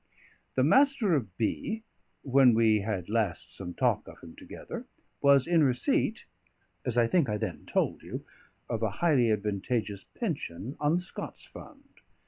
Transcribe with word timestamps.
The 0.55 0.63
Master 0.63 1.13
of 1.13 1.37
B. 1.37 1.83
(when 2.23 2.55
we 2.55 2.79
had 2.79 3.07
last 3.07 3.55
some 3.55 3.75
talk 3.75 4.07
of 4.07 4.21
him 4.21 4.35
together) 4.35 4.87
was 5.21 5.45
in 5.45 5.63
receipt, 5.63 6.25
as 6.83 6.97
I 6.97 7.05
think 7.05 7.29
I 7.29 7.37
then 7.37 7.67
told 7.67 8.01
you, 8.01 8.25
of 8.67 8.81
a 8.81 8.89
highly 9.05 9.29
advantageous 9.29 10.05
pension 10.05 10.75
on 10.79 10.93
the 10.93 11.01
Scots 11.01 11.45
Fund. 11.45 12.01